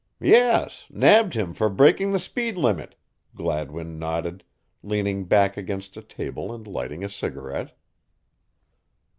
"Yes, 0.23 0.87
nabbed 0.89 1.35
him 1.35 1.53
for 1.53 1.69
breaking 1.69 2.11
the 2.11 2.17
speed 2.17 2.57
limit," 2.57 2.95
Gladwin 3.35 3.99
nodded, 3.99 4.43
leaning 4.81 5.25
back 5.25 5.57
against 5.57 5.95
a 5.95 6.01
table 6.01 6.51
and 6.51 6.65
lighting 6.65 7.03
a 7.03 7.07
cigarette. 7.07 7.77